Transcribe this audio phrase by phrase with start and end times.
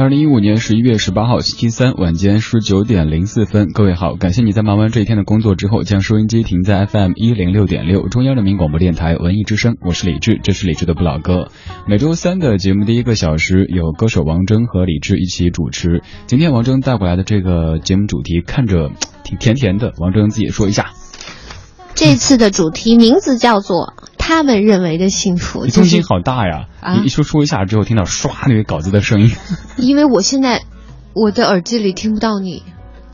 [0.00, 11.48] 二零一五年十一月十八号星期三晚间十九点零四分，各位好，感谢你在忙完这一天的工作之后，将收音机停在 FM 一零六点六中央人民广播电台文艺之声，我是李志，这是李志的不老歌。
[11.86, 16.02] 每周三的节目第一个小时有歌手王铮和李志一起主持。
[16.26, 18.90] 今天王铮带过来的这个节目主题看着
[19.22, 20.92] 挺甜甜的，王铮自己说一下。
[21.94, 23.92] 这次的主题名字叫做。
[24.20, 26.68] 他们认为的幸福，你动静好大呀！
[26.98, 29.32] 你一说说一下之后，听到唰那个稿子的声音。
[29.78, 30.62] 因为我现在
[31.14, 32.62] 我的耳机里听不到你，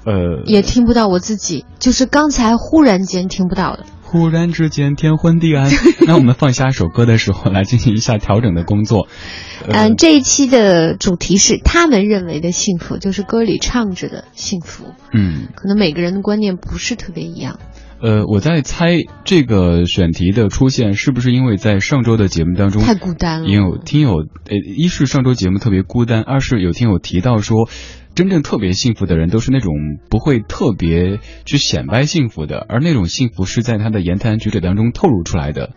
[0.04, 3.86] 呃，也听不到我自己，就是刚才忽然间听不到的。
[4.02, 5.70] 忽然之间天昏地暗，
[6.06, 9.08] 那我们放下一首歌的时候来进行一下调整的工作。
[9.68, 14.84] 嗯，这一期的主题是他们认为的幸福，就是歌里唱着的幸福。
[15.12, 17.58] 嗯，可能每个人的观念不是特别一样。
[18.00, 23.48] 呃，我在猜这个选题的出现是不是因为在上周的节目当中太孤单了？
[23.48, 27.68] 也有听友，呃，一是上周节目特别孤单，二是有听友提到说，
[28.14, 29.72] 真正特别幸福的人都是那种
[30.10, 35.70] 不会特别去显摆幸福的，而那种幸福是在他的言谈举止当中透露出来的。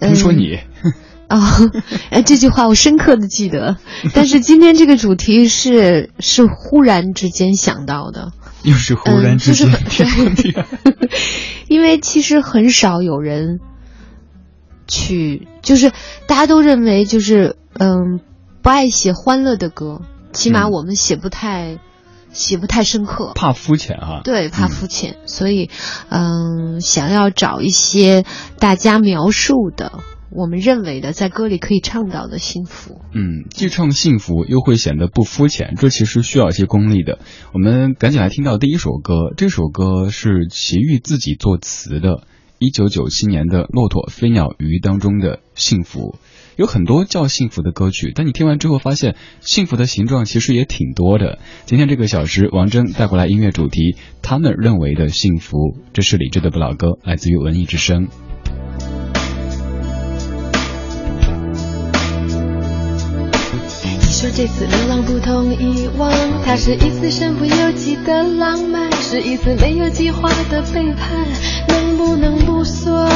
[0.00, 0.58] 听说你
[1.28, 1.58] 啊，
[2.10, 3.76] 哎，这句话我深刻的记得，
[4.14, 8.32] 但是今天这个主题是是忽然之间想到的。
[8.64, 9.70] 又是忽然之间，
[11.68, 13.60] 因为其实很少有人
[14.88, 15.92] 去，就是
[16.26, 18.20] 大家都认为就是嗯
[18.62, 20.00] 不爱写欢乐的歌，
[20.32, 21.78] 起码我们写不太
[22.32, 25.70] 写不太深刻，怕肤浅啊，对，怕肤浅，所以
[26.08, 28.24] 嗯想要找一些
[28.58, 29.92] 大家描述的。
[30.34, 37.20] 我们认为的，在歌里可以唱到的幸福，嗯，既唱幸福又会显得不肤浅，这其实需要一些功力的。
[37.52, 42.24] 我们赶紧来听到第一首歌，这首歌是齐豫自己作词的，
[42.58, 46.16] 一九九七年的《骆驼飞鸟鱼》当中的幸福。
[46.56, 51.38] 有很多叫幸福的歌曲，但你听完之后发现，幸福的形状其实也挺多的。
[51.64, 58.08] 今天这个小时，王铮带过来音乐主题，他们认为的幸福，这是李志的不老歌，来自于文艺之声。
[64.24, 66.10] 说这次流浪不同以往，
[66.42, 71.26] 它是一次身不由己的浪漫，是一次没有计划的背叛，
[71.68, 73.06] 能不能不算？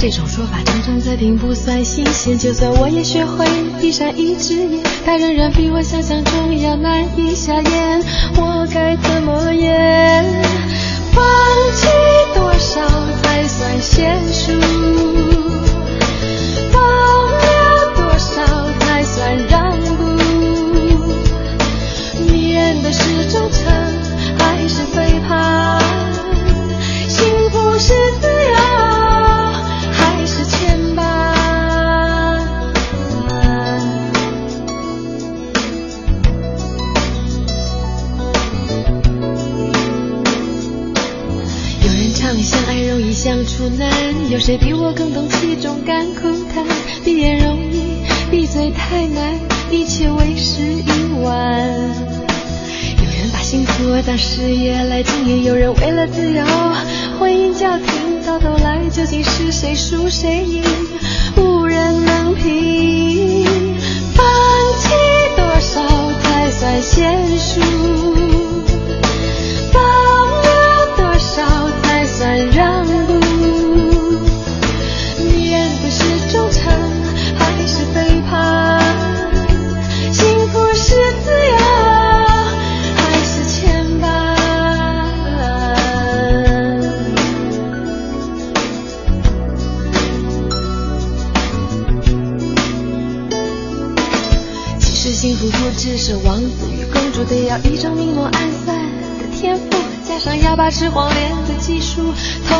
[0.00, 2.38] 这种说法常常在听，不算新鲜。
[2.38, 3.44] 就算我也学会
[3.80, 8.00] 闭上一只眼，它仍然比我想象中要难以下咽。
[8.36, 10.71] 我该怎么演？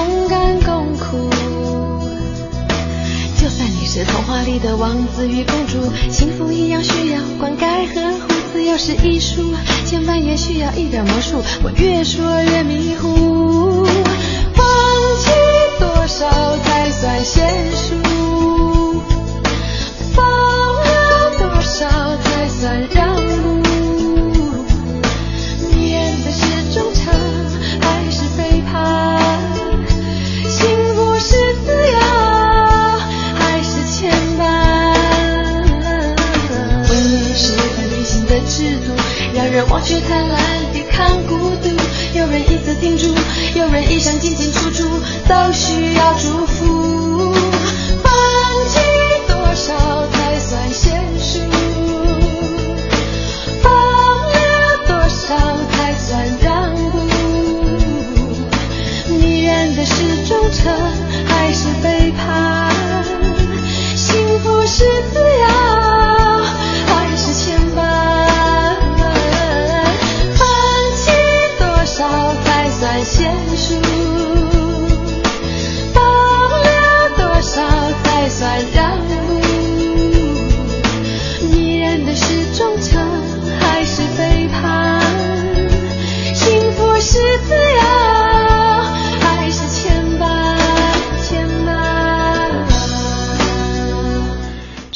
[0.02, 1.30] 同甘共苦。
[3.40, 5.78] 就算你是童话里的王子与公主，
[6.10, 8.32] 幸福一样需要灌溉和护。
[8.52, 9.54] 自由是艺术，
[9.86, 11.40] 牵绊也需要一点魔术。
[11.62, 13.84] 我越说越迷糊，
[14.54, 14.66] 放
[15.20, 15.30] 弃
[15.78, 16.28] 多少
[16.64, 17.40] 才算娴
[17.72, 17.94] 熟？
[20.14, 22.88] 放了多少才算
[39.74, 40.36] 我却贪婪，
[40.70, 41.70] 别看孤独。
[42.12, 43.08] 有人一次停住，
[43.58, 44.84] 有人一生进进出出，
[45.26, 46.41] 都需要祝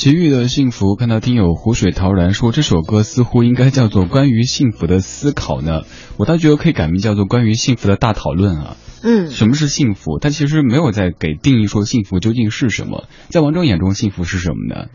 [0.06, 5.82] 齐豫的幸福，看到听友湖水陶然说这首歌似乎应该叫做关于幸福的思考呢，
[6.16, 8.76] 我倒觉得可以改名叫做关于幸福的大讨论啊。
[9.02, 10.20] 嗯，什么是幸福？
[10.20, 13.08] 他其实没有在给定义说幸福究竟是什么。
[13.30, 14.86] 在王铮眼中，幸福是什么呢？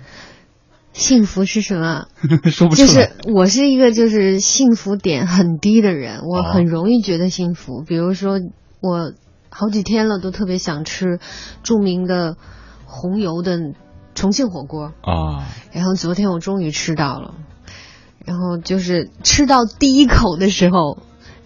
[0.94, 2.06] 幸福是什么？
[2.50, 2.88] 说不出来。
[2.88, 7.84] 就是我是一个就是幸福点很低的人，我哦很容易觉得幸福。
[7.86, 8.40] 比如说，
[8.80, 9.12] 我
[9.50, 11.20] 好几天了都特别想吃
[11.64, 12.38] 著名的
[12.86, 13.58] 红油的
[14.16, 17.36] 重庆火锅，啊，然后昨天我终于吃到了，
[18.26, 20.98] 然后就是吃到第一口的时候。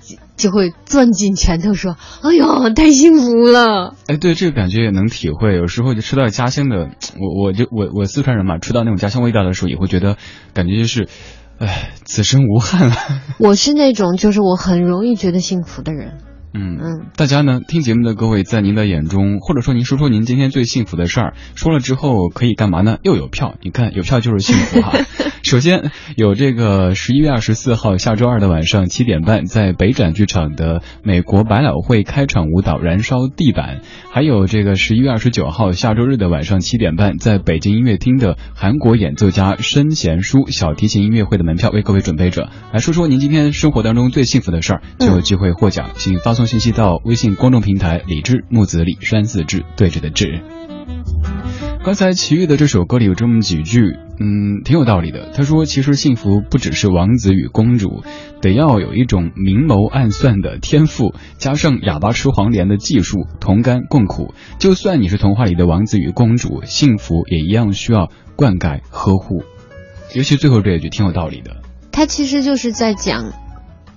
[0.06, 3.96] 就就会攥紧拳头说：“哎呦，太幸福了！
[4.06, 5.56] 哎，对这个感觉也能体会。
[5.56, 10.18] 有时候就吃到家乡的，我我就我我四川人嘛，吃到那种家乡味道的时候，也会觉得
[10.54, 11.08] 感觉就是，
[11.58, 12.96] 哎，此生无憾了。
[13.40, 16.20] 我是那种就是我很容易觉得幸福的人。
[16.58, 22.98] 嗯嗯，大家呢，听节目的各位，在您的眼中，或者说您说说您今天最幸福的事儿，说了之后可以干嘛呢？
[23.04, 24.98] 又有票，你看有票就是幸福哈。
[25.44, 33.78] 首先有这个十一月二十四号下周二的晚上七点半，在北展剧场的美国百老汇开场舞蹈《燃烧地板》，
[34.10, 42.50] 还有这个十一月二十九号下周日的晚上七点半，在北京音乐厅的韩国演奏家申贤书小提琴音乐会的门票为各位准备着。
[42.74, 50.42] 来说说您今天生活当中最幸福的事儿，就有机会获奖，请发送信息到微信公众平台“李志木子李山寺志对着的志”。
[51.84, 55.30] 刚才齐豫的这首歌里有这么几句，嗯，挺有道理的。
[55.36, 58.04] 他说，其实幸福不只是王子与公主，
[58.42, 64.34] 得要有一种明谋暗算的天赋，加上哑巴吃黄连的技术，同甘共苦。
[64.58, 69.44] 就算你是童话里的王子与公主，幸福也一样需要灌溉呵护。
[70.16, 71.58] 尤其最后这一句挺有道理的。
[71.92, 73.32] 他其实就是在讲，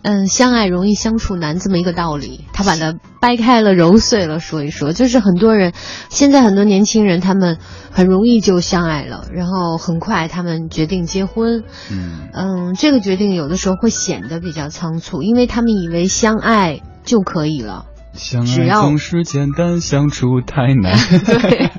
[0.09, 2.47] 嗯，相爱容易相处难这么一个道理。
[2.55, 5.75] 他把它掰开了揉碎了说一说，就是很多人
[6.09, 7.59] 现在很多年轻人他们
[7.91, 11.63] 很容易就相爱了，然后很快他们决定结婚。
[11.93, 17.85] 嗯嗯，这个决定有的时候会显得比较仓促，因为他们以为相爱就可以了。
[18.15, 20.97] 相爱总是简单，相处太难。
[21.23, 21.71] 对，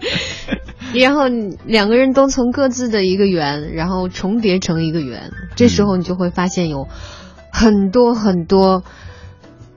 [1.01, 1.23] 然后
[1.65, 6.87] 两个人都从各自的一个圆，然后重叠成一个圆，这时候你就会发现有
[7.51, 8.83] 很多很多，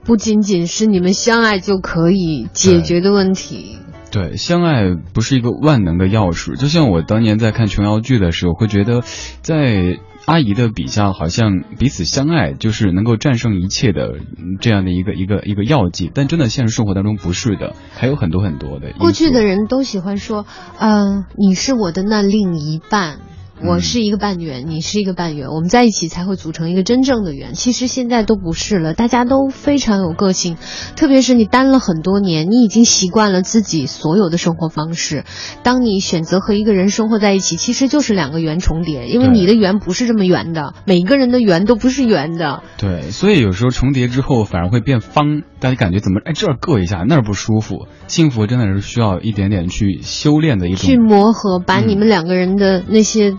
[0.05, 3.77] 不仅仅是你们相爱就可以解决的问题。
[4.11, 6.55] 对，相爱不是一个万能的钥匙。
[6.55, 9.01] 就像我当年在看琼瑶剧的时候，会觉得，
[9.41, 16.11] 在阿姨的笔下，好像彼此相爱就是能够战胜一切的嗯这样的一个一个一个药剂。
[16.13, 18.93] 但真的现实生活当中不是的，还有很多很多的。
[18.99, 20.45] 过去的人都喜欢说，
[20.79, 23.17] 嗯、你是我的那另一半。
[23.65, 27.53] 我是一个半圆，你是一个半圆，我们在一起才会组成一个真正的圆。
[27.53, 30.57] 其实现在都不是了，大家都非常有个性，
[30.97, 35.23] 特别是你单了很多年，你已经习惯了自己所有的生活方式。
[35.63, 42.63] 当你选择和一个人生活在一起，其实就是两个圆重叠，因为你的圆不是这么圆的，每一个人的圆都不是圆的。
[42.77, 47.87] 对，所以有时候重叠之后反而会变方，大家感觉怎么哎这儿硌一下，那儿不舒服。
[48.07, 53.33] 幸福真的是需要一点点去修炼的一种去磨合，把嗯你们两个人的那些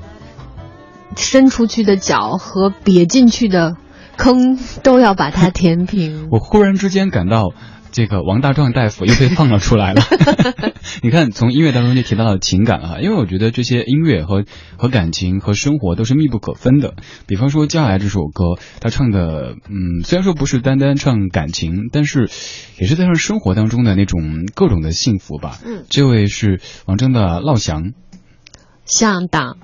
[1.17, 3.77] 伸出去的脚和瘪进去的
[4.17, 6.29] 坑都要把它填平。
[6.31, 7.53] 我忽然之间感到，
[7.91, 10.03] 这个王大壮大夫又被放了出来了。
[11.03, 14.45] 你看，从音乐当中就提到了情感啊，因为我觉得这些音乐和
[14.77, 16.95] 和感情和生活都是密不可分的。
[17.27, 22.29] 比方说接下来这首歌，他唱的，嗯，虽然说不是单单唱感情，但是
[22.79, 25.59] 也是在唱生活当中的那种各种的幸福吧。
[25.65, 27.93] 嗯，这位是王铮的老乡
[28.85, 29.57] 乡党，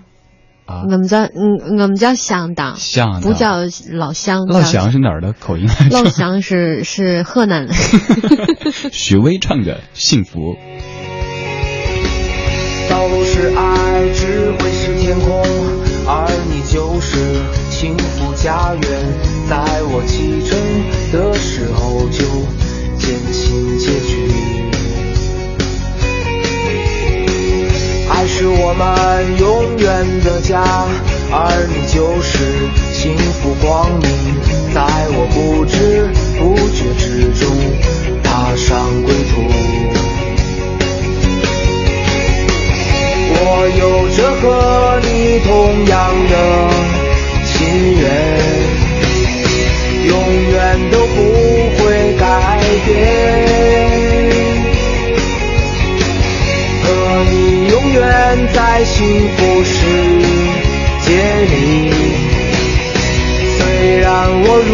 [0.71, 4.47] 啊我，们叫嗯，我们叫乡党，乡不叫老乡。
[4.47, 6.05] 老乡是哪儿的口音来老？
[6.11, 7.75] 乡是是河南的。
[8.93, 10.39] 许巍唱的《幸福》。
[12.89, 15.43] 道路是爱，智慧是天空，
[16.07, 17.19] 而你就是
[17.71, 18.83] 幸福家园，
[19.49, 20.57] 在我启程
[21.13, 22.25] 的时候就
[22.97, 24.30] 渐行渐去。
[28.41, 29.85] 是我们永远
[30.25, 30.65] 的家，
[31.31, 32.39] 而你就是
[32.91, 34.09] 幸福光明，
[34.73, 34.81] 在
[35.11, 37.45] 我不知不觉之中
[38.23, 39.43] 踏上归途。
[43.43, 43.45] 我
[43.79, 45.51] 有着和你同
[45.87, 45.99] 样
[46.31, 46.35] 的
[58.81, 59.77] 在幸福世
[61.03, 61.13] 界
[61.45, 61.93] 里，
[63.59, 64.09] 虽然
[64.41, 64.73] 我如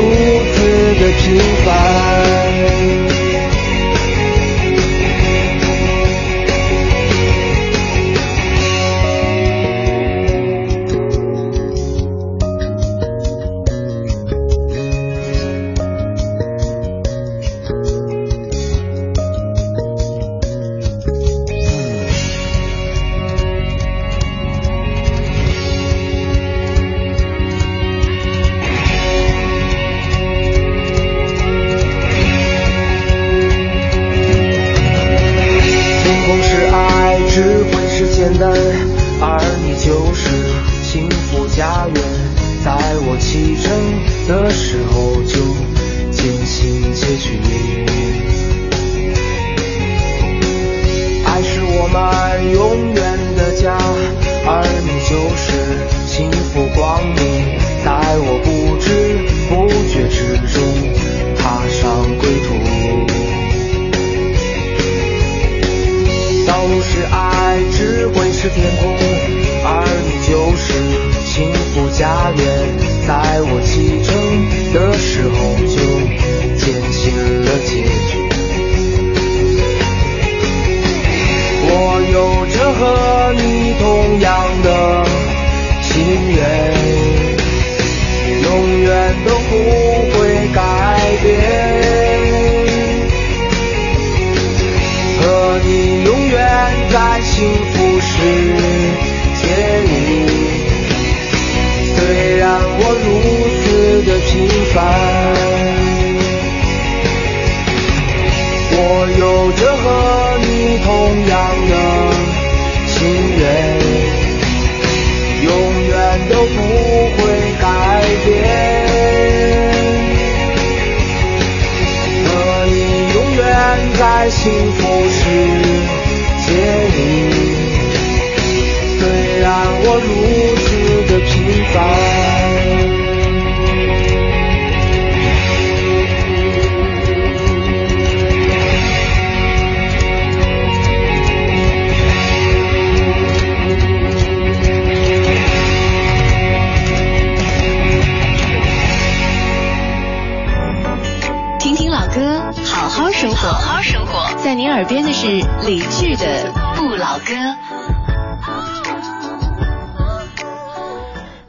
[0.55, 0.57] 此
[1.01, 1.25] 的平
[1.65, 2.06] 凡。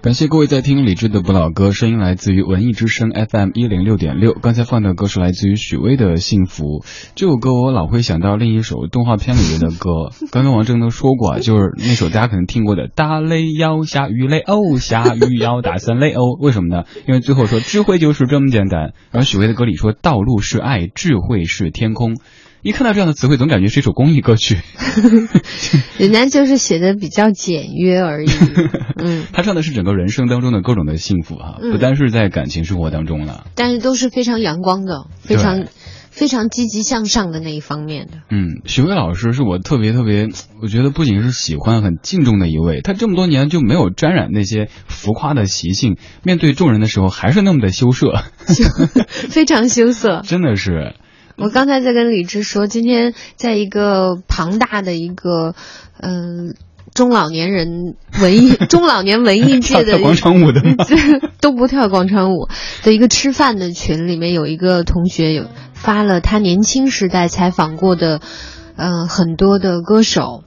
[0.02, 4.32] 感谢各位在听李志的不老歌，声音来自于文艺之声 FM 一零六点六。
[4.34, 6.80] 刚才放的歌是来自于许巍的《幸福》，
[7.16, 10.12] 这首歌我老会想到另一首动画片里面的歌。
[10.32, 16.22] 刚刚王正都说过，就是那首大家可能听过的《大雷要下雨嘞哦，下雨要打伞嘞哦》。
[16.42, 16.86] 为什么呢？
[17.06, 18.94] 因为最后说智慧就是这么简单。
[19.12, 22.16] 然后许巍的歌里说道路是爱，智慧是天空。
[22.64, 24.58] 一看到这样的词汇，总感觉是一首公益歌曲。
[25.98, 28.30] 人家就是写的比较简约而已。
[28.98, 33.46] 嗯，他唱的是整个人生当中的各种的幸福哈，不单是在感情生活当中了。
[33.56, 35.66] 但是都是非常阳光的，非常
[36.10, 38.14] 非常积极向上的那一方面的。
[38.32, 40.28] 嗯，许巍老师是我特别特别，
[40.62, 42.82] 我觉得不仅是喜欢，很敬重的一位。
[42.82, 48.24] 他这么多年就没有沾染那些浮夸的习性，面对众人的时候还是那么的羞涩，
[49.30, 50.96] 非常羞涩，真的是。
[51.38, 55.54] 我刚才在跟李志说，今天在一个庞大的一个，
[56.00, 56.56] 嗯，
[56.96, 60.62] 中老年人文艺 中老年文艺界的广场舞的
[61.40, 62.50] 都不跳广场舞
[62.84, 68.20] 的一个吃饭的群里面，有一个同学有发了他年轻时代采访过的，
[68.76, 70.44] 嗯，很多的歌手。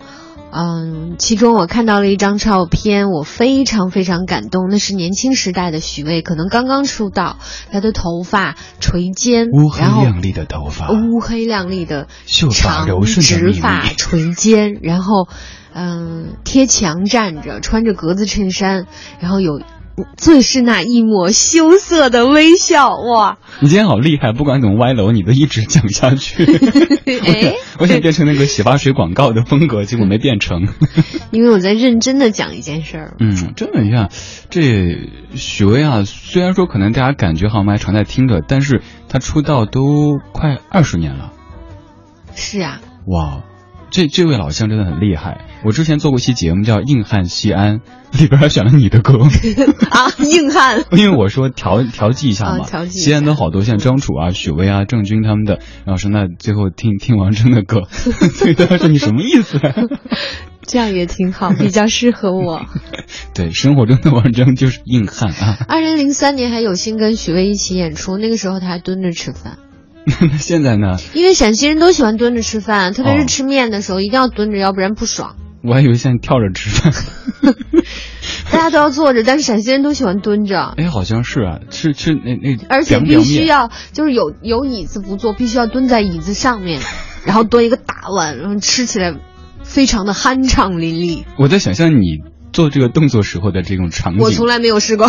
[0.52, 4.68] 嗯，其中我看到了一张照片，我非常非常感动。
[4.68, 7.38] 那是年轻时代的许巍，可能刚刚出道，
[7.70, 15.28] 他的头发垂肩，乌黑亮丽的头发，乌黑亮丽的长直发垂肩，然后
[15.72, 18.86] 嗯贴墙站着，穿着格子衬衫，
[19.20, 19.60] 然后有
[20.16, 23.38] 最是那一抹羞涩的微笑，哇！
[23.60, 26.44] 你今天好厉害，不管怎么歪楼，你都一直讲下去。
[27.06, 30.68] 哎，我想变成那个洗发水广告的风格，结果没变成。
[31.30, 33.16] 因为我在认真的讲一件事儿。
[33.20, 34.10] 嗯，真的，你看
[34.50, 41.32] 这许巍啊，虽然说可能大家感觉好像还常在听着，但是他出道都快二十年了。
[42.34, 42.80] 是啊。
[43.06, 43.42] 哇。
[43.90, 45.44] 这这位老乡真的很厉害。
[45.64, 47.80] 我之前做过一期节目叫《硬汉西安》，
[48.18, 49.18] 里边还选了你的歌
[49.90, 50.84] 啊，硬汉。
[50.92, 52.98] 因为我说调调剂一下嘛，调剂。
[52.98, 59.60] 西安的好多像张楚啊、许巍啊、郑钧他们的，然后说那最后听听王铮的歌， 所以他说你什么意思？
[60.62, 62.64] 这样也挺好，比较适合我。
[63.34, 65.58] 对，生活中的王铮就是硬汉啊。
[65.68, 69.58] 二零零三年还有幸跟许巍一起演出，那个时候他还蹲着吃饭。
[70.04, 70.96] 那 现在呢？
[71.14, 75.36] 因为陕西人都喜欢蹲着吃饭，特别是吃面的时候，一定要蹲着，要不然不爽。
[75.62, 76.92] 我还以为现在跳着吃饭，
[78.50, 80.74] 大家都要坐着，但是陕西人都喜欢蹲着。
[80.78, 86.80] 哎，好像是啊，吃吃那那，而且必须要就是有有椅子不坐，必须要蹲在椅子上面，
[87.26, 89.14] 然后端一个大碗，然后吃起来
[89.62, 91.24] 非常的酣畅淋漓。
[91.38, 92.20] 我在想象你
[92.52, 95.06] 做这个动作时候的这种场景，我从来没有试过。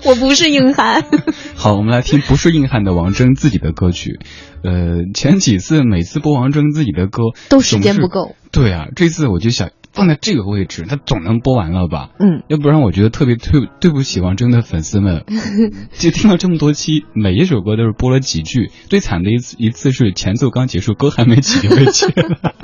[0.04, 1.04] 我不是硬汉。
[1.56, 4.18] 好，我们来听不是硬汉的王铮自己的歌曲。
[4.62, 8.34] 呃，前几次每次播王铮自己的歌都时间不够。
[8.50, 12.10] 对啊，这次我就想放在这个位置，他总能播完了吧？
[12.18, 15.24] 嗯，要不然我觉得特别对对不起王铮的粉丝们。
[15.92, 18.70] 就听了这么多期，每一首歌都是播了几句。
[18.88, 22.54] 最惨的一次一次是前奏刚结束，歌还没起就被切了。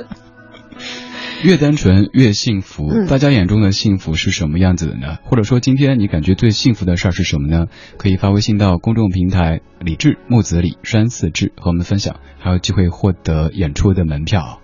[1.43, 5.17] 越单纯越幸福，大家眼中的幸福是什么样子的呢？
[5.23, 7.67] 或者说今天你感觉最幸福的事儿是什么呢？
[7.97, 14.59] 可以发微信到公众平台李志木子李山四志和我们分享，还有机会获得演出的门票。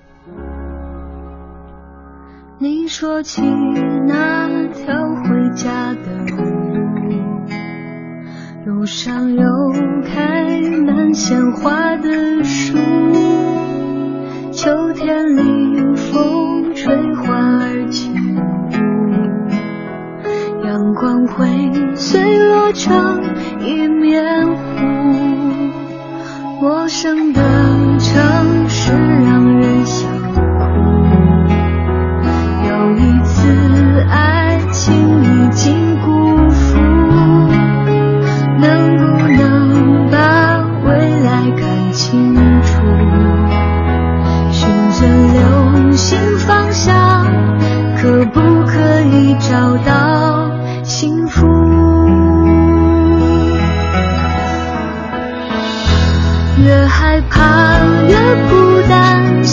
[2.59, 3.43] 你说起
[4.07, 6.17] 那条回家的
[8.65, 9.41] 路，路上有
[10.03, 12.77] 开满鲜花的树，
[14.51, 16.62] 秋天里风。
[16.75, 18.11] 吹花而起，
[20.65, 21.47] 阳光会
[21.95, 23.21] 碎落成
[23.61, 24.55] 一面湖。
[26.61, 27.41] 陌生的
[27.99, 30.41] 城市让人想哭，
[32.67, 36.79] 有一次爱情已经辜负，
[38.59, 40.15] 能不能把
[40.85, 40.89] 未
[41.21, 42.33] 来看清
[49.49, 50.49] 找到
[50.83, 51.45] 幸福？
[56.63, 57.77] 越害怕
[58.07, 58.15] 越
[58.49, 59.43] 孤单，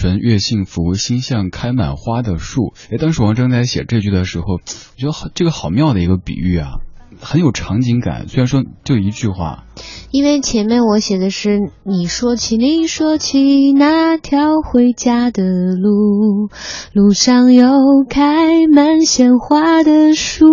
[0.00, 2.72] 越单纯越幸福，心像开满花的树。
[2.90, 4.60] 哎，当时王铮在写这句的时候，我
[4.96, 6.78] 觉得好，这个好妙的一个比喻啊，
[7.20, 8.26] 很有场景感。
[8.26, 9.64] 虽然说就一句话，
[10.10, 15.42] 因为前面我写的是你说起你说起那条回家的
[15.74, 16.48] 路，
[16.94, 17.70] 路上有
[18.08, 20.46] 开满鲜花的树，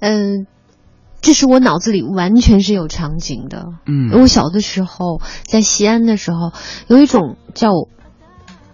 [0.00, 0.46] 嗯。
[1.22, 3.66] 这是我脑子里完全是有场景的。
[3.86, 6.52] 嗯，我小的时候在西安的时候，
[6.88, 7.68] 有一种叫，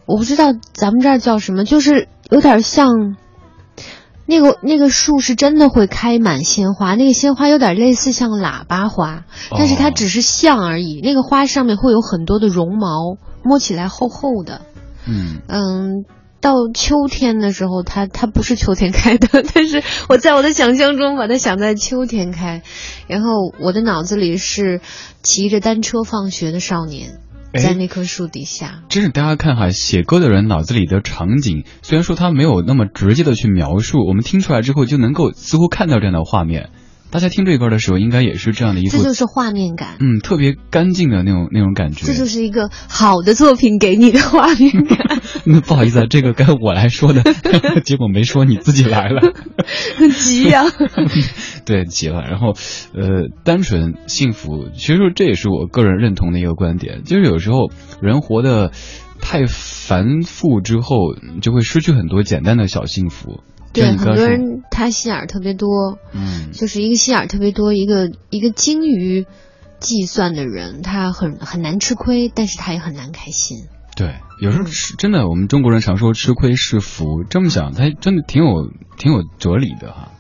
[0.07, 3.16] 我不知道咱们这儿叫什么，就是有点像，
[4.27, 11.01] 那个那个树是真的会开满鲜花，那个鲜花有点类似像喇叭花，但是它只是像而已。
[11.03, 14.62] 那个花上面会有很多的绒毛，摸起来厚厚的。
[15.07, 16.05] 嗯嗯。
[16.38, 22.62] 到秋天的时候，它它不是秋天开的， 但是我在我的想象中把它想在秋天开，
[23.09, 24.81] 然后我的脑子里是
[25.25, 27.19] 骑着单车放学的少年，
[27.59, 28.83] 在那棵树底下。
[28.88, 36.71] 真是大家看哈，写歌的人脑子里的场景，虽然说他没有那么直接的去描述，我们听出来之后就能够似乎看到这样的画面。
[37.09, 42.05] 大家听这歌的时候，应该也是这样的一副，这就是画面感，嗯，特别干净的那种那种感觉。
[42.05, 45.21] 这就是一个好的作品给你的画面感。
[45.48, 47.22] 那不好意思啊，这个该我来说的，
[47.85, 49.32] 结果没说，你自己来了，
[50.18, 50.64] 急呀。
[51.64, 52.22] 对，急了。
[52.22, 52.54] 然后，
[52.94, 58.72] 呃，单纯幸福，其实这也是我个人认同的一个观点，就是有时候人活的
[59.20, 63.40] 太繁复之后，就会失去很多简单的小幸福。
[63.72, 69.26] 对，很多人他心眼儿特别多，嗯，就是一个心眼儿特别多，一个一个精于
[69.78, 73.66] 计算的人，他很很难吃亏，但是他也很难开心。
[73.96, 80.12] 对，有时候是真的，我们中国人常说吃亏是福，这么想，他真的挺有挺有哲理的哈。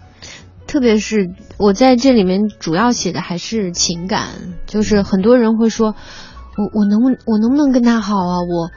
[0.66, 4.28] 特别是我在这里面主要写的还是情感，
[4.66, 5.94] 就是很多人会说，
[6.56, 8.38] 我我能我能不能跟他好啊？
[8.40, 8.70] 我。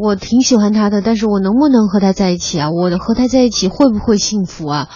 [0.00, 2.70] 我挺喜欢他的，但是我能不能和他在一起啊？
[2.70, 4.88] 我和他在一起会不会幸福啊？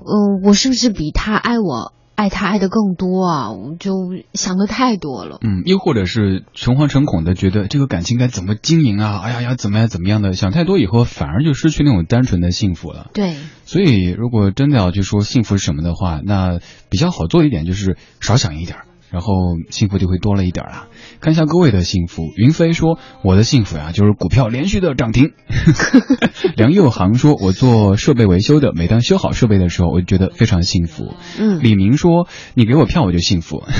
[0.00, 3.52] 嗯，我是不是比他爱我爱他爱的更多啊？
[3.52, 3.92] 我就
[4.34, 5.38] 想的太多了。
[5.40, 9.20] 嗯，又或者是诚惶诚恐的觉得这个感情该怎么经营啊？
[9.22, 10.32] 哎呀呀，怎么样怎么样的？
[10.32, 13.08] 想太多以后反而就失去那种单纯的幸福了。
[13.12, 13.36] 对。
[13.66, 16.58] 所以如果真的要去说幸福是什么的话，那
[16.90, 18.78] 比较好做一点就是少想一点。
[19.10, 19.32] 然后
[19.70, 20.88] 幸福就会多了一点啊！
[21.20, 22.24] 看一下各位的幸福。
[22.36, 25.32] 云飞说：“我的幸福呀，就是股票连续的涨停。
[26.56, 31.62] ”梁佑航说：“我做设备维修的，每当修好设备的时候，我就觉得非常幸福。”嗯。
[31.62, 33.64] 李明说：“你给我票，我就幸福。”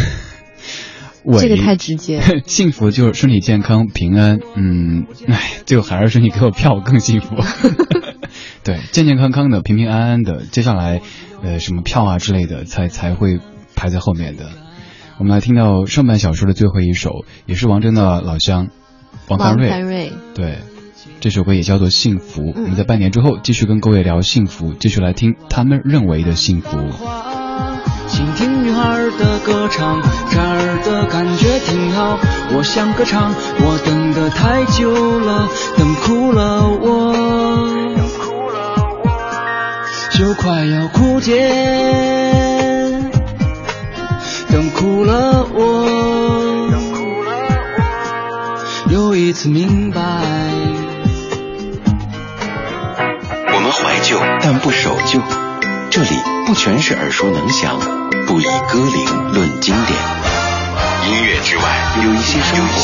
[1.38, 2.22] 这个太直接。
[2.46, 4.38] 幸福就是身体健康、平安。
[4.56, 7.36] 嗯，哎，最后还是说你给我票，我更幸福。
[8.64, 11.02] 对，健健康康的、平平安安的，接下来，
[11.42, 13.40] 呃，什么票啊之类的，才才会
[13.74, 14.50] 排在后面的。
[15.18, 18.68] 我们来听到上半小说的最后一首，也是王铮的老乡，
[19.26, 20.12] 王凡瑞。
[20.32, 20.58] 对，
[21.18, 22.42] 这首歌也叫做《幸福》。
[22.54, 26.78] 我们在半年之后继续跟各位聊幸福，继续来听他们认为的幸福。
[28.06, 30.00] 倾听女孩的歌唱，
[30.30, 32.16] 这儿的感觉挺好。
[32.56, 37.66] 我想歌唱，我等的太久了，等哭了我，
[40.16, 42.47] 就快要枯竭。
[44.50, 46.68] 等哭了我，
[48.90, 50.00] 又一次明白。
[53.52, 55.20] 我们怀旧，但不守旧。
[55.90, 56.08] 这里
[56.46, 57.78] 不全是耳熟能详，
[58.26, 59.98] 不以歌龄论经典。
[61.08, 61.62] 音乐之外，
[62.04, 62.80] 有一些生活，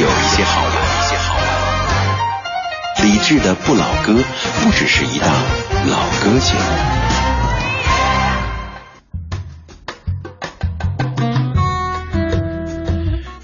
[0.00, 0.72] 有一些好玩。
[3.04, 4.14] 理智的不老歌，
[4.62, 5.28] 不只是一档
[5.88, 7.05] 老歌节目。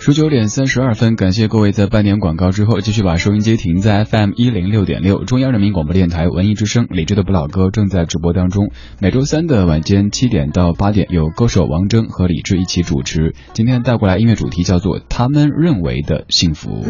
[0.05, 8.73] 十九点三十二分，感谢各位在半年广告之后继续把收音机停在 FM 一零六点六，中央人民广播电台文艺之声，李志的不老歌正在直播当中。
[8.99, 13.37] 每周三的晚间七点到八点，有歌手王铮和李志一起主持。
[13.53, 16.85] 今天带过来音乐主题叫做他们认为的幸福。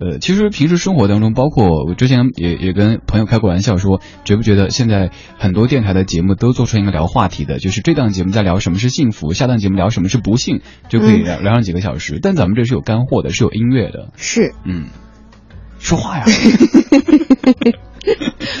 [0.00, 12.20] 呃，其实平时生活当中，包括我之前也也跟朋友开过玩笑说，觉不觉得现在很多电台的节目都做成一个聊话题的，就是这档节目在聊什么是幸福，下档节目聊什么是不幸，就可以聊聊上几个小时。
[12.22, 14.10] 但咱们这是有干货的，是有音乐的。
[14.16, 14.86] 是，嗯，
[15.80, 16.24] 说话呀。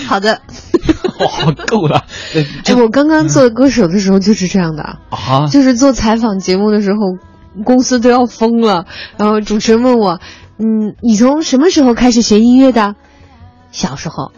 [0.06, 0.40] 好的。
[1.20, 2.04] 哇，够了。
[2.66, 6.98] 哎，我刚刚做歌手的时候就是这样的啊，就是做采访节目的时候。
[7.64, 8.86] 公司都要疯了。
[9.16, 10.20] 然后主持人问我，
[10.58, 12.96] 嗯，你从什么时候开始学音乐的？
[13.70, 14.32] 小时候。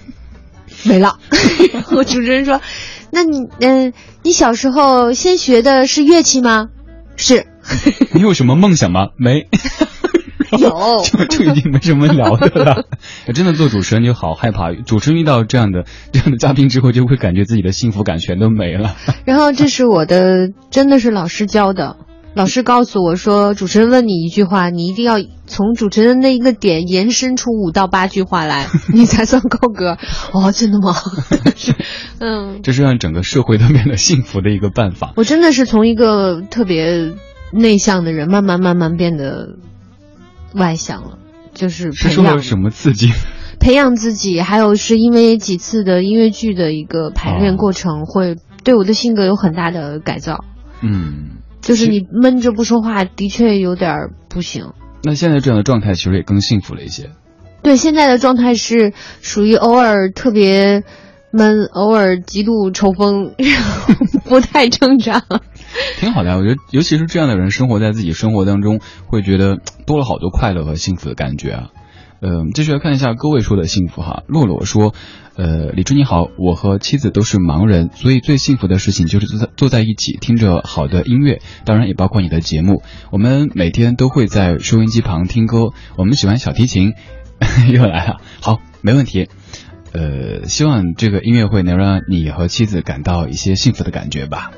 [0.84, 1.18] 没了。
[1.90, 2.60] 我主持人说，
[3.10, 6.68] 那你嗯，你小时候先学的是乐器吗？
[7.16, 7.46] 是。
[8.14, 9.08] 你有什么梦想吗？
[9.16, 9.48] 没。
[10.58, 12.84] 有，就就已经没什么聊的了。
[13.34, 18.96] 真的做主持人就好害怕，主持人遇到这样的这样的嘉宾之后，就会感觉自己的幸福感全都没了。
[19.26, 21.96] 然后这是我的，真的是老师教的。
[22.34, 29.98] 老师告诉我说，主持人问你一句话，你一定要从主持人那一个点延伸出五到八句话来， 你才算够格。
[30.32, 30.94] 哦，真的吗？
[32.20, 35.12] 嗯，这是让整个社会都变得幸福的一个办法。
[35.16, 37.14] 我真的是从一个特别
[37.52, 39.56] 内向的人，慢慢慢慢变得。
[40.54, 41.18] 外向了，
[41.52, 43.12] 就是是受了什么刺激？
[43.60, 50.46] 培养自己，还有是因为几次的音乐剧的一个排练过程，会对我的性格有很大的改造。
[50.80, 51.37] 嗯，
[51.68, 54.72] 就是你闷着不说话，的确有点不行。
[55.02, 57.10] 那现在这样的状态其实也更幸福了一些。
[57.62, 60.82] 对，现在的状态是属于偶尔特别
[61.30, 63.34] 闷，偶尔极度抽风，
[64.24, 65.22] 不太正常。
[66.00, 71.68] 挺好的，我觉得，尤其是这样的人，生活在自己生活当中，会觉得多了好多快乐和幸福的感觉啊。
[72.20, 74.24] 嗯，继续来看一下各位说的幸福哈。
[74.26, 74.92] 洛洛说，
[75.36, 82.82] 呃，李春你好，我和妻子都是盲人，所以最幸福的事情就是坐在坐在一起，听着好的音乐，当然也包括你的节目。
[83.12, 86.92] 我们每天都会在收音机旁听歌，我们喜欢小提琴，
[87.72, 89.28] 又来了，好，没问题。
[89.92, 94.52] 呃，希望这个音乐会能让你和妻子感到一些幸福的感觉吧。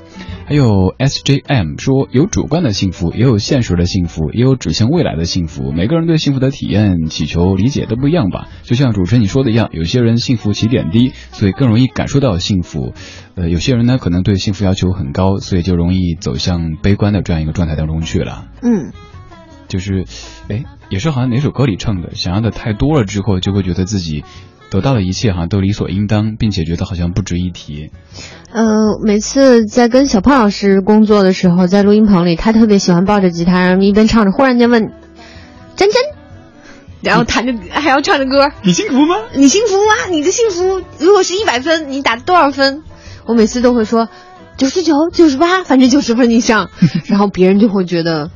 [0.47, 5.71] 还有 SJM 说，有主观的幸福，也有现实的幸福，也有指向未来的幸福。
[5.71, 8.49] 每个人对幸福的体验、祈求、理解都不一样吧。
[8.65, 12.93] 就像主持人你说的一样，有些人幸福起点低，所以更容易感受到幸福。
[13.37, 18.49] 呃，有些人呢，可能对幸福要求很高，所以就容易走向悲观的这样一个状态当中去了。
[18.63, 18.91] 嗯，
[19.69, 20.05] 就是，
[20.49, 24.25] 哎，也是好像哪首歌里唱的，想要的太多了之后，就会觉得自己。
[24.71, 27.91] 得到的一切哈都理所应当，并且觉得好像不值一提。
[28.53, 34.93] 呃，每次在跟小胖老师工作的时候，在录音棚里，他特别喜欢抱着吉他，然后一边唱着，忽然间问
[35.77, 36.03] ：“真真，
[37.03, 39.17] 然后弹着还要唱着歌，你幸福吗？
[39.35, 40.07] 你幸福吗？
[40.11, 42.83] 你的幸福如果是一百分，你打多少分？”
[43.27, 44.09] 我每次都会说
[44.57, 46.71] 九十九、九十八，反正九十分以上，
[47.07, 48.31] 然后别人就会觉得。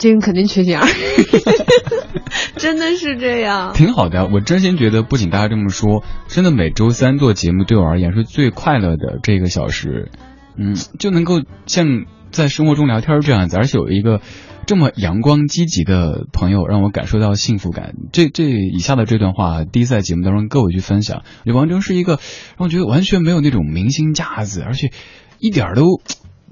[0.00, 0.86] 这人肯定缺心眼儿，
[2.56, 3.72] 真的是这样。
[3.74, 10.10] 挺好的，我真心觉得，不仅大家这么说，真的每周三做节目对我而言是最快乐的这个小时。
[10.56, 11.86] 嗯，就能够像
[12.30, 14.20] 在生活中聊天这样子，而且有一个
[14.66, 17.94] 这么阳光积极的朋友，让我感受到幸福感。
[18.12, 21.22] 这这以下的这段话，第一次在节目当中各位去分享。
[21.44, 22.18] 李王铮是一个
[22.56, 24.90] 让我觉得完全没有那种明星架子，而且
[25.38, 26.00] 一点都。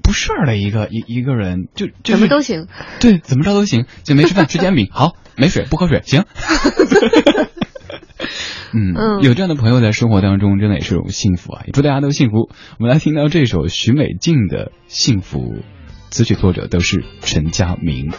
[0.03, 2.67] 不事儿的一个一一个人，就怎么都行，
[3.01, 6.25] 对，怎么着都行，就没吃饭吃煎饼，好，没水不喝水，行。
[8.73, 11.63] 嗯，有这样的朋友在生活当中，真的也是种幸福啊！
[11.65, 12.49] 也祝大家都幸福。
[12.79, 15.39] 我们来听到这首许美静的《幸福》，
[16.09, 18.11] 词曲作者都是陈佳明。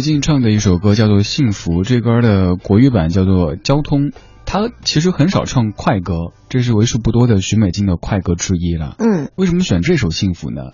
[0.00, 4.06] 徐美静唱的一首歌叫做《幸福》，这歌的国语版叫做《交通》。
[4.46, 8.94] 他其实很少唱快歌，这是为数不多的许美静的快歌之一了。
[8.98, 10.72] 嗯，为什么选这首《幸福》呢？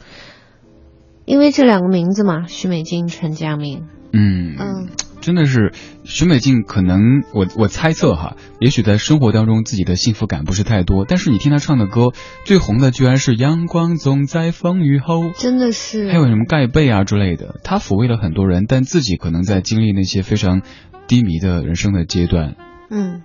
[1.25, 3.89] 因为这两个名字嘛，许美静、陈佳明。
[4.13, 4.89] 嗯嗯，
[5.21, 5.73] 真的是
[6.05, 12.13] 许美静，可能我我猜测哈，也许在生活当中自己的幸福感不是太多，但是你听她唱的歌，
[12.45, 16.09] 最红的居然是《阳光总在风雨后》， 真的是。
[16.09, 20.63] 还有什么盖被啊之类的，她抚慰了很多人，但自己可能在经历那些非常
[21.09, 22.55] 低迷的人生的阶段。
[22.91, 23.23] 嗯，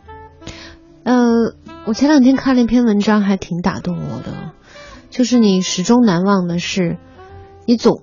[1.03, 4.53] 呃，我前两天看了一篇文章，还挺打动我的，
[5.09, 6.97] 就是你始终难忘的是。
[7.67, 8.01] 你总，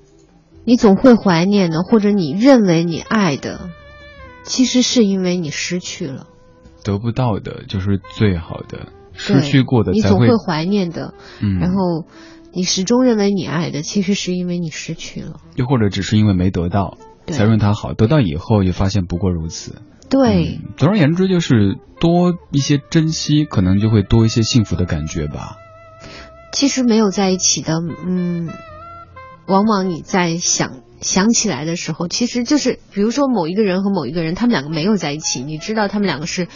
[0.64, 3.70] 你总会怀念的，或者你认为你爱的，
[4.48, 6.26] 其实是因为你失去了，
[6.82, 12.06] 得不到的就是最好的，失去过的你总会怀念的，嗯，然后
[12.52, 19.82] 你始终认为你爱的，其实是因为你失去了，又或者只是因为没得到才认它好，得到以后也发现不过如此。
[20.08, 25.56] 对，总而言之就是多一些珍惜，可能就会多一些幸福的感觉吧。
[26.52, 27.74] 其实没有在一起的，
[28.06, 28.48] 嗯。
[29.46, 36.48] 往往你在想想起来的时候，其实就是比如说某一个人和某一个人，他们两个没有在一起，你知道他们两个是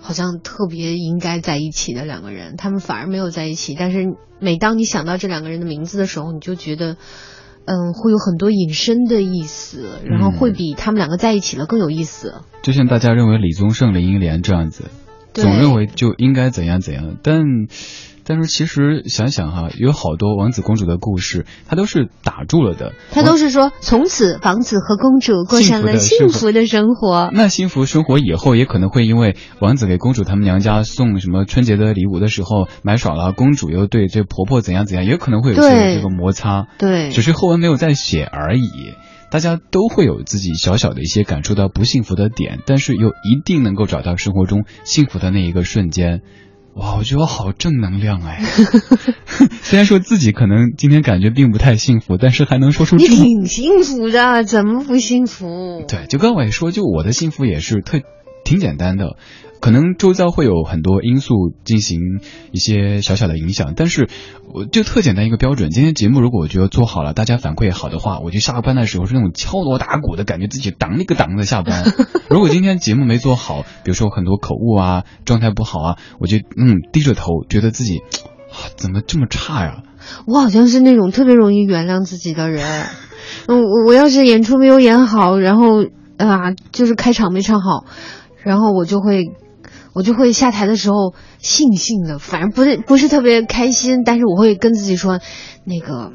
[0.00, 3.74] 好像特别应该在一起的两个人，他们反而没有在一起。
[3.78, 4.04] 但是
[4.40, 6.96] 每当你想到这两个人的名字的时候，你就觉得，
[7.64, 12.42] 嗯，会有很多引申的意思，然后会比他们两个在一起了更有意思。
[12.62, 14.84] 就像大家认为李宗盛、林忆莲这样子，
[15.42, 17.42] 总认为就应该怎样怎样，但。
[18.30, 22.92] 但是其实想想哈，有好多王子公主的故事，它都是打住了的。
[23.10, 27.30] 它都是说，从此王子和公主过上了幸福的生活。
[27.32, 36.66] 那幸福生活以后，也可能会因为王子给公主他们娘家送什么春节的礼物的时候买少了，公主又对这婆婆怎样怎样，也可能会有些这个摩擦。
[36.76, 38.92] 对，只是后文没有再写而已。
[39.30, 46.22] 大家都会有自己小小的一些感受到不幸福的点，但是又一定能够找到生活中幸福的那一个瞬间。
[46.74, 48.42] 哇， 我觉得我好正能量哎！
[49.62, 55.84] 虽然说自己可能今天感觉并不太幸福，但是还能说出你挺幸福的，怎么不幸福？
[55.88, 58.00] 对，就刚我也说，就我的幸福也是特
[58.44, 59.16] 挺简单的。
[59.60, 61.98] 可能周遭会有很多因素进行
[62.52, 64.08] 一些小小的影响，但是
[64.54, 65.70] 我就特简单一个标准。
[65.70, 71.84] 今天节目如果我觉得做好了，大家反馈好的话，我就下班的时候是那种敲锣打鼓的感觉，自己当一个当的下班。
[72.30, 78.00] 如果今天节目没做好，比如说很多口误啊，状态不好啊，我就嗯低着头，觉得自己
[78.76, 79.82] 怎么这么差呀？
[80.26, 82.86] 我好像是那种特别容易原谅自己的人。
[83.48, 85.82] 嗯，我我要是演出没有演好，然后
[86.16, 87.84] 啊，就是开场没唱好，
[88.44, 89.32] 然后我就会。
[89.94, 95.20] 我就会下台的时候悻悻的，反正不是不是特别开心，但是我会跟自己说，
[95.64, 96.12] 那个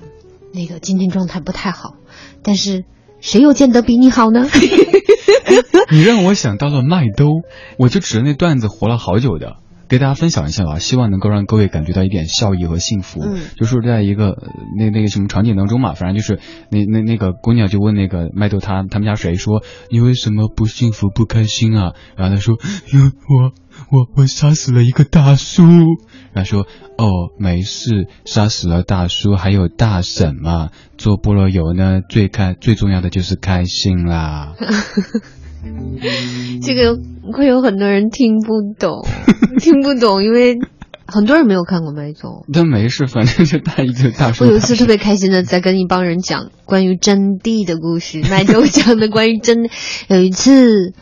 [0.53, 1.95] 那个今天状态不太好，
[2.43, 2.85] 但是
[3.21, 4.45] 谁又见得比你好呢？
[5.91, 7.27] 你让我想到了麦兜，
[7.77, 9.57] 我就指着那段子活了好久的。
[9.89, 13.19] 给大家分享一下吧，希望能够让各位感觉到一点笑意和幸福。
[13.21, 14.35] 嗯，就是在一个
[14.75, 16.39] 那那个什么场景当中嘛，反正就是
[16.71, 19.61] 那那那个姑娘就问那个麦豆他他们家谁说
[19.91, 21.93] 你为什么不幸福不开心啊？
[22.15, 22.55] 然后他说，
[22.91, 23.51] 因为我
[23.91, 25.63] 我我杀死了一个大叔。
[26.33, 26.61] 然后说
[26.97, 34.55] 哦没事，杀死了大叔还有大婶嘛，做菠萝油呢最开最重要的就是开心啦。
[36.63, 36.97] 这个
[37.31, 39.05] 会有很多人听不懂，
[39.59, 40.57] 听不懂，因为
[41.05, 42.45] 很多人没有看过麦总。
[42.51, 44.45] 但没事，反正就大一个大叔。
[44.45, 49.69] 我有一次特别开心的在跟一帮人讲关于真谛的故事，麦总讲的关于真。
[50.07, 50.93] 有一次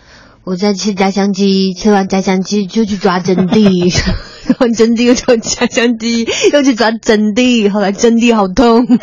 [0.44, 3.94] 我在吃家乡鸡，吃完家乡鸡就去抓真谛，
[4.50, 8.88] 然后真谛又抓家乡鸡，又去抓真谛，后来真谛好痛。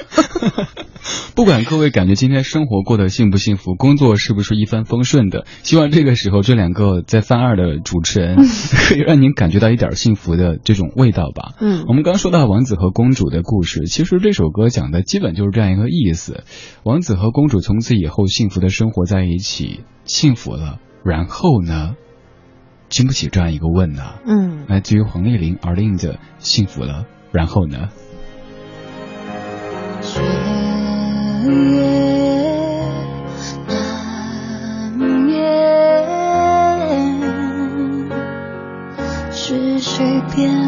[1.37, 8.37] 不管各位感觉今天生活过得幸不幸福，工作是不是一帆风顺的，希望这个时候这两个在犯二的主持人
[8.89, 11.55] 可以让您感觉到一点幸福的这种味道吧。
[11.61, 16.43] 嗯，我们刚说到王子和公主的故事，其实这首歌讲的基本就是这样一个意思：
[16.83, 21.97] 王子和公主从此以后幸福的生活在一起，幸福了，然后呢？
[22.89, 24.03] 经不起这样一个问呢？
[24.27, 27.91] 嗯，来自于黄丽玲而令的《幸福了，然后呢？》。
[31.45, 31.83] 夜
[34.97, 35.37] 难眠，
[39.31, 40.68] 是谁变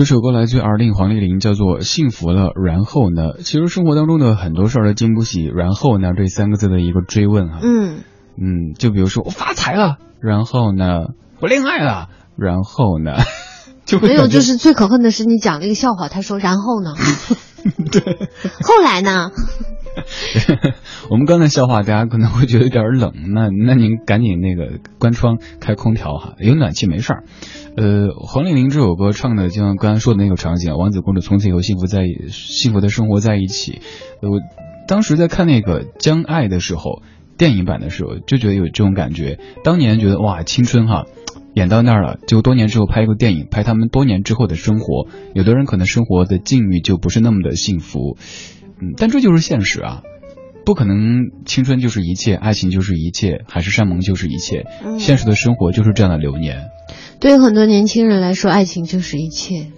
[0.00, 2.44] 这首歌来自二令黄丽玲，叫做《幸福了》。
[2.58, 3.42] 然后呢？
[3.44, 7.58] 其实生活当中的很多事儿都经不起“然后呢”这三个字的一个追问啊。
[7.62, 7.98] 嗯
[8.38, 11.00] 嗯，就比如说我发财了，然后呢？
[11.40, 13.12] 我恋爱了，然后呢？
[13.84, 16.94] 就会没有，就是最可恨的是你讲了一个笑话，他说然后呢？
[17.92, 18.00] 对，
[18.62, 19.32] 后来呢？
[21.10, 27.24] 我们刚才笑话，大家可能会觉得有点冷，那那您赶紧那个关窗开空调哈，有暖气没事儿。
[27.76, 33.80] 呃，黄丽玲这首歌唱的就像刚才说的那个场景，王子公主从此以后幸福在幸福的生活在一起。
[34.22, 34.40] 我
[34.86, 37.02] 当时在看那个《将爱》的时候，
[37.36, 39.38] 电影版的时候就觉得有这种感觉。
[39.64, 41.06] 当年觉得哇，青春哈，
[41.54, 45.08] 演到那儿了，就多年之后拍一个电影，拍他们多年之后的生活。
[45.34, 48.16] 有的人可能生活的境遇就不是那么的幸福，
[48.80, 50.02] 嗯，但这就是现实啊。
[50.64, 54.66] 不可能，青春就是一切，爱情就是一切，海誓山盟就是一切。
[54.98, 56.68] 现实的生活就是这样的流年。
[57.18, 59.68] 对于很多年轻人来说，爱情就是一切。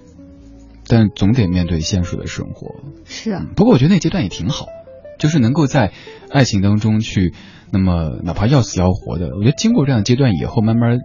[0.89, 2.75] 但总得面对现实的生活。
[3.05, 4.67] 是啊，不过我觉得那阶段也挺好，
[5.19, 5.93] 就是能够在
[6.31, 7.33] 爱情当中去，
[7.73, 10.99] 那么哪怕要死要活的，我觉得经过这样的阶段以后，慢慢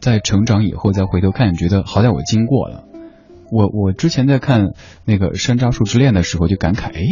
[0.00, 2.84] 在成长以后再回头看，觉得好歹我经过了。
[3.52, 4.70] 我我之前在看
[5.04, 7.02] 那个《山楂树之恋》的时候就感慨，哎，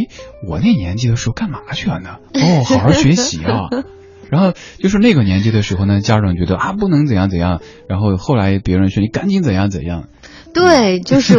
[0.47, 2.17] 我那年纪的时候干嘛去了呢？
[2.33, 3.69] 哦，好好学习啊。
[4.31, 10.07] 然后就是那个年纪的时候呢，家长觉得啊不能怎样怎样，然后后来别人说你赶紧怎样怎样。
[10.53, 11.35] 对，就是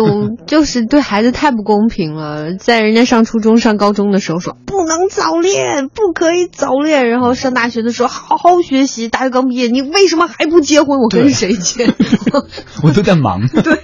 [0.46, 10.98] 就是对孩子太不公平了，在人家上初中、上高中的时候说不能早恋，不可以早恋，然后上大学的时候好好学习，大学刚毕业你为什么还不结婚？
[10.98, 11.92] 我跟谁结？
[12.82, 13.78] 我都在忙， 对，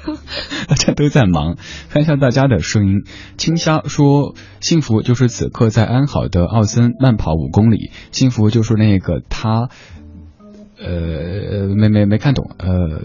[0.66, 1.56] 大家都在忙。
[1.90, 3.04] 看一下大家的声音，
[3.36, 9.68] 青虾说幸福就是此刻在安好的奥森慢跑五公里，幸福就是那个他，
[10.78, 13.02] 呃，没没没看懂，呃。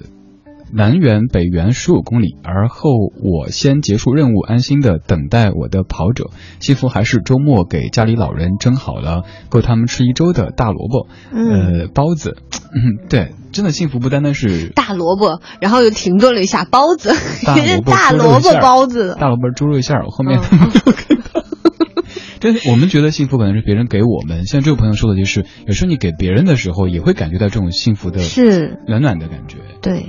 [0.75, 2.89] 南园北园十五公里，而后
[3.21, 6.31] 我先结束任务，安心的等待我的跑者。
[6.59, 12.37] 幸福还是周末给家里老人蒸好了够他们吃一周的大萝卜，呃，包子。
[12.73, 17.13] 嗯， 对，真的幸福不单单是大萝卜，然后又停顿了一下，包子，
[17.45, 20.05] 大萝卜包子，大萝卜猪肉馅儿。
[20.09, 21.43] 后面他们都看到。
[22.41, 29.59] 这我们觉得幸福可能是别人给我们，像这位朋友说的就是，有时候你给别人的时候，也会感觉到这种幸福的，是暖暖的感觉。
[29.81, 30.07] 对。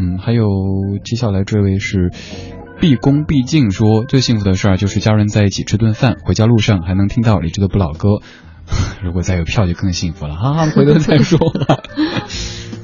[0.00, 0.46] 嗯，还有
[1.04, 2.12] 接下来这位是
[2.80, 8.20] 毕恭毕敬说最幸福的事儿就是家人在一起吃顿饭，回家路上还能听到李志的不老歌，
[9.02, 11.38] 如果再有票就更幸福了哈哈，回头再说。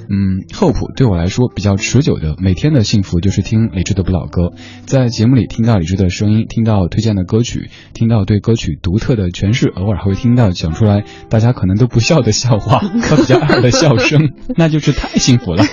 [0.09, 4.53] 嗯，，hope 对我来说比较持久的每天的幸福就是听李志的不老歌，
[4.87, 15.65] 在节目里听到李志的声音，听到推荐的歌曲，听到对歌曲独特的诠释，偶尔还会听到讲出来大家可能都不笑的笑话和比较二的笑声， 那就是太幸福了。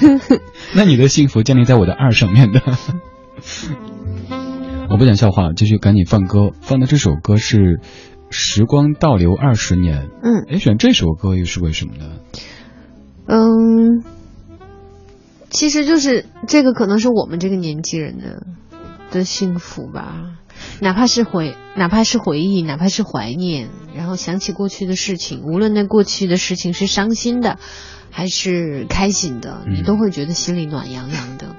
[0.76, 2.62] 那你的幸福建立在我的二上面的。
[4.90, 7.58] 我不讲笑话，继续赶紧放歌，放的这首歌是
[8.30, 10.04] 《时光倒流二十年》。
[10.22, 12.06] 嗯，哎，选这首歌又是为什么呢？
[13.28, 14.04] 嗯。
[15.52, 18.48] 其实就是这个，可能是我们这个年纪人的
[19.12, 20.38] 的幸福吧。
[20.80, 27.60] 哪怕是回，哪怕是回忆，哪怕是怀念，然后想起过去的事情，无论那过去的事情是伤心的，
[28.10, 31.56] 还是开心的，你都会觉得心里暖洋洋的。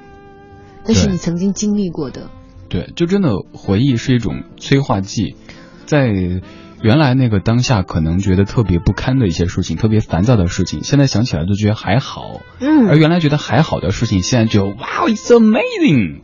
[0.87, 2.31] 那是你曾经经历过的。
[2.69, 5.37] 对，就真的回忆是一种催化剂，
[5.87, 6.41] 在。
[6.83, 12.41] 原来那个当下可能觉得特别不堪的一些事情，特别烦躁的事情，现在想起来都觉得还好。
[12.61, 16.23] 嗯，而原来觉得还好的事情，现在就哇，it's amazing。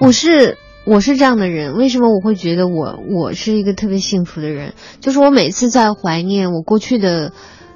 [0.00, 4.74] 我是我是这样的人，为什么我会觉得我我是一个特别幸福的人？
[5.00, 7.32] 就是我每次在怀念我过去的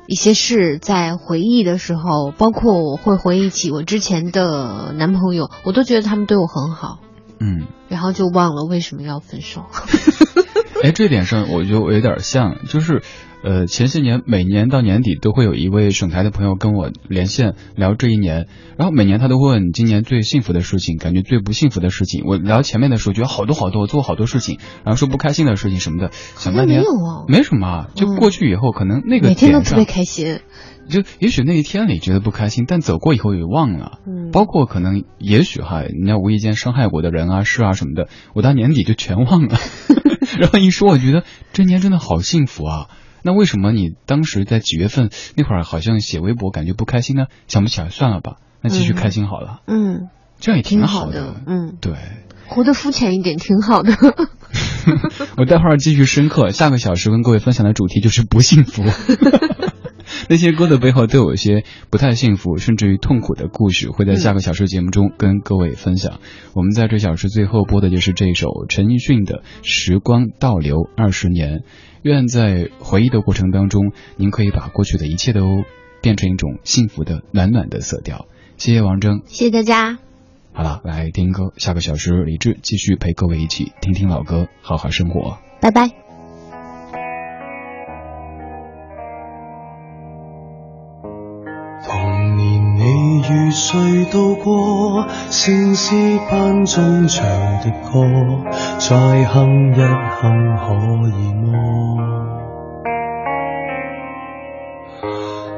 [0.08, 6.98] 一些事，在回忆的时候，包括我会回忆起我之前的男朋友，我都觉得他们对我很好。
[7.38, 9.66] 嗯，然后就忘了为什么要分手。
[10.86, 13.02] 哎，这点上我觉得我有点像，就是，
[13.46, 22.24] 呃，前些年每年到年底都会有一位省台的朋友跟我连线聊这一年，然后每年他都会问今年最幸福的事情，感觉最不幸福的事情。
[22.26, 30.40] 我聊前面的时候觉得好多好多，我做好多事情，然后说不开心的事情什么的，想半天没有啊，没什么，就过去以后可能那个每天都特别开心，
[30.88, 34.00] 就也许那一天你觉得不开心，但走过以后也忘了。
[34.08, 39.56] 嗯，包括可能也许哈，人家无意间伤害过的人啊事啊什么的，我到年底就全忘了。
[40.36, 41.22] 然后一说，我觉得
[41.52, 42.88] 这年真的好幸福啊！
[43.26, 47.24] 那为什么你当时在几月份那会儿好像写微博感觉不开心呢？
[47.48, 49.62] 想不起来，算了吧，那继续开心好了。
[49.66, 50.08] 嗯，
[50.38, 51.34] 这样也挺好的。
[51.44, 51.94] 嗯，对，
[52.46, 53.92] 活得肤浅一点挺好的。
[55.36, 58.84] 我待会儿继续深刻，下个小时跟各位分享的主题就是不幸福。
[60.30, 66.20] 那些歌的背后都有一些不太幸福，甚至于痛苦的故事，会在下个小时节目中跟各位分享。
[66.54, 71.58] 我们在这小时最后播的就是这首陈奕迅的《时光倒流二十年》。
[72.02, 75.64] 愿在回忆的过程当中，您可以把过去的一切都
[76.00, 78.26] 变成一种幸福的暖暖的色调。
[78.56, 79.98] 谢谢王峥，谢谢大家。
[80.52, 81.52] 好了，来听歌。
[81.56, 85.38] 下个小时，李志继续陪各位一起听听老歌，好好生活。
[85.60, 86.05] 拜拜。
[93.56, 95.96] 谁渡过先诗
[96.30, 97.26] 班中唱
[97.62, 98.44] 的歌，
[98.78, 101.46] 再哼一哼可以么？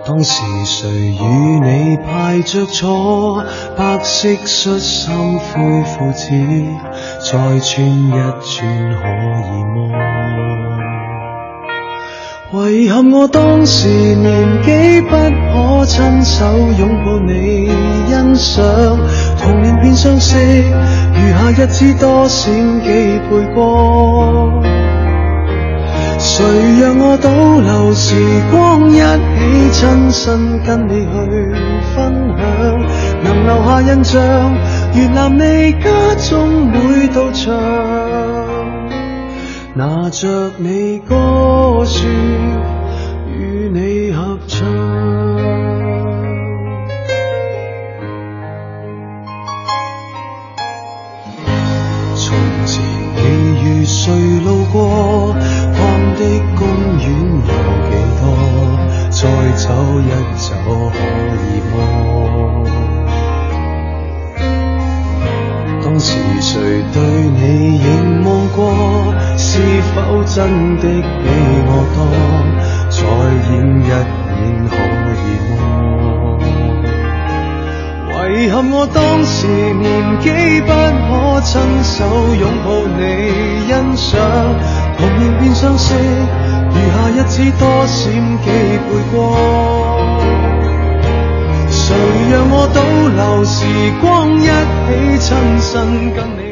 [0.06, 1.24] 当时谁与
[1.60, 3.42] 你排着坐，
[3.76, 6.30] 白色恤衫灰裤子，
[7.20, 9.02] 再穿一穿可
[9.42, 10.77] 以么？
[12.50, 16.46] 遗憾我当时年纪不可亲手
[16.78, 17.68] 拥抱你
[18.08, 18.64] 欣赏，
[19.38, 20.38] 童年便相识。
[20.38, 24.62] 餘下日子多閃幾倍光。
[26.18, 26.42] 誰
[26.80, 27.28] 讓我倒
[27.60, 28.16] 流時
[28.50, 31.06] 光，一起親身跟你去
[31.94, 32.40] 分享，
[33.24, 34.22] 能留下印象，
[34.94, 35.90] 沿南你家
[36.30, 37.54] 中每道牆，
[39.78, 42.10] 拿着你歌說，
[43.30, 44.66] 與你合唱。
[53.86, 54.12] 誰
[54.44, 55.80] 路過，荒
[56.16, 56.22] 的
[56.58, 56.66] 公
[56.98, 57.06] 園
[57.46, 57.54] 有
[57.86, 58.24] 幾多？
[59.10, 59.20] 再
[59.56, 59.66] 走
[60.00, 60.46] 一走
[60.90, 60.98] 可
[61.38, 63.07] 以么？
[65.98, 66.54] 當時誰
[66.94, 67.42] 對你
[67.76, 68.62] 凝望過？
[69.36, 69.58] 是
[69.92, 70.36] 否真
[70.76, 71.26] 的比
[71.66, 71.98] 我多？
[72.88, 73.02] 再
[73.50, 73.50] 演
[73.82, 74.38] 一演
[74.70, 74.72] 可
[75.26, 75.50] 以麼？
[78.14, 79.90] 遺憾我當時年
[80.22, 80.26] 紀
[80.62, 81.50] 不可親
[81.82, 81.96] 手
[82.38, 83.02] 擁抱你。
[83.66, 84.14] 欣賞，
[84.96, 87.98] 童年變相識，餘下日子多閃
[88.44, 88.46] 幾
[88.86, 89.18] 倍光。
[91.88, 91.96] 谁
[92.30, 92.82] 让我倒
[93.16, 93.64] 流时
[94.02, 94.48] 光，一起
[95.26, 95.28] 亲
[95.62, 96.47] 身跟你？